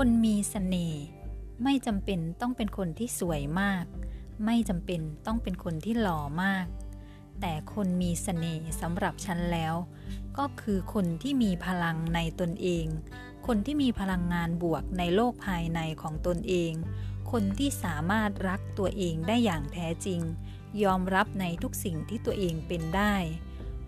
[0.00, 1.02] คนมีเสน่ห์
[1.62, 3.84] ไม่จำเป็นต้องเป็นคนที่สวยมาก
[4.44, 6.66] ไม่จำเป็นต้องเป็นคนที่หล่อมาก
[7.40, 9.74] แต่คนมีเสน่ห์สำหรับฉันแล้ว
[10.38, 12.86] ก็คือคนที่มีพลังในตนเอง
[13.46, 16.72] คนที่มีพลังงานบวกในโลกภายในของตนเอง
[17.32, 20.20] คนที่สามารถรักตัวเองได้อย่างแท้จริง
[20.82, 23.14] ยอมรับในทุกสิ่งที่ตัวเองเป็นได้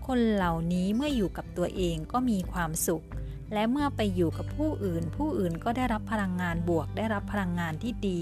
[0.07, 3.05] คนเหล่านี้เมื่ออยู่กับตัวเองก็มีความสุข
[3.53, 8.19] และเมื่อไปอยู่กับผู้อื่น ผู้อื่นก็ได้รับพลังงานบวก ได้รับพลังงานที่ดี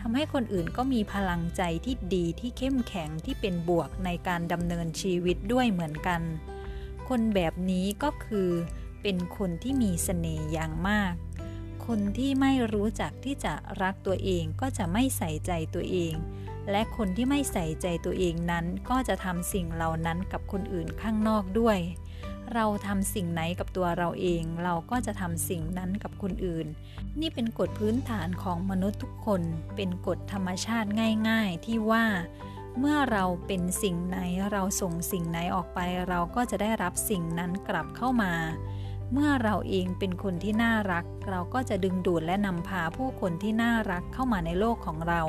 [0.00, 6.20] ทำให้คนอื่นก็มีพลังใจที่ดีที่เข้มแข็งที่เป็นบวกในการดำเนินชีวิตด้วยเหมือนกัน
[7.08, 8.50] คนแบบนี้ก็คือ
[9.02, 11.14] เป็นคนที่มีเสน่ห์อย่างมาก
[11.86, 16.14] คนที่ไม่รู้จักที่จะรักตัวเองก็จะไม่ใส่ใจตัวเอง
[16.70, 21.78] และคนที่ไม่ใส่ใจตัวเองนั้น ก็จะทำสิ่งเหล่านั้นกับคนอื่นข้างนอกด้วย
[22.54, 26.66] เราทำสิ่งไหนกับตัวเราเอง เราก็จะทำสิ่งนั้นกับคนอื่น
[27.20, 29.42] นี่เป็นกฎพื้นฐานของมนุษย์ทุกคน
[29.76, 30.88] เป็นกฎธรรมชาติ
[31.28, 32.04] ง่าย ๆ ที่ว่า
[32.78, 34.18] เมื่อเราเป็นสิ่งไหน
[34.52, 38.32] เราส่งสิ่งไหนออกไป เราก็จะได้รับสิ่งนั้นกลับเข้ามา
[39.12, 45.22] เมื่อเราเองเป็นคนที่น่ารัก เราก็จะดึงดูดและนำพาผู้คนที่น่ารักเข้ามาในโลกของเรา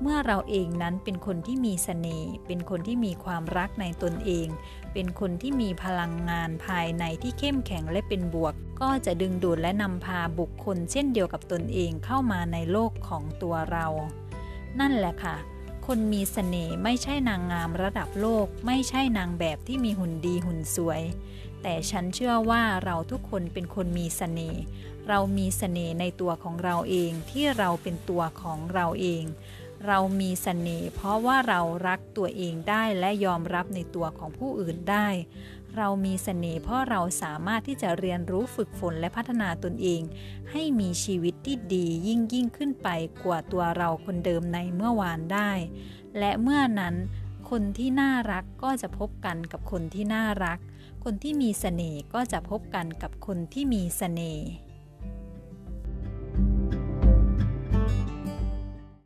[0.00, 4.48] เมื่อเราเองนั้นเป็นคนที่มีเสน่ห์ เป็นคนที่มีความรักในตนเอง
[4.92, 13.86] เป็นคนที่มีพลังงานภายในที่เข้มแข็งและเป็นบวก ก็จะดึงดูดและนำพาบุคคล เช่นเดียวกับตนเองเข้ามาในโลกของตัวเรา
[14.80, 15.36] นั่นแหละค่ะ
[15.86, 21.02] คนมีเสน่ห์ไม่ใช่นางงามระดับโลก ไม่ใช่นางแบบที่มีหุ่นดีหุ่นสวย
[21.62, 24.60] แต่ฉันเชื่อว่าเราทุกคนเป็นคนมีเสน่ห์
[25.08, 29.24] เรามีเสน่ห์ในตัวของเราเองที่เราเป็นตัวของเราเอง
[29.86, 35.08] เรามีเสน่ห์เพราะว่าเรารักตัวเองได้และยอมรับในตัวของผู้อื่นได้
[35.76, 40.02] เรามีเสน่ห์เพราะเราสามารถที่จะเรียนรู้ฝึกฝนและพัฒนาตนเอง
[40.50, 42.88] ให้มีชีวิตที่ดียิ่งยิ่งขึ้นไป
[43.24, 45.52] กว่าตัวเราคนเดิมในเมื่อวานได้
[46.18, 46.94] และเมื่อนั้น
[47.50, 50.58] คนที่น่ารักก็จะพบกันกับคนที่น่ารัก
[51.04, 54.46] คนที่มีเสน่ห์ก็จะพบกันกับคนที่มีเสน่ห์